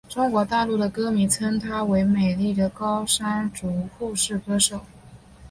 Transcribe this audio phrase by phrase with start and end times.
[0.09, 4.81] 中国大陆的歌迷称她为美丽的高山族护士歌手。